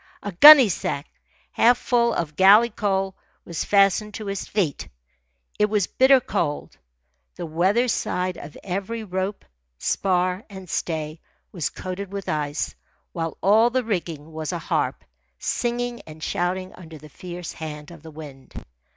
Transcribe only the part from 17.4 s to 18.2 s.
hand of the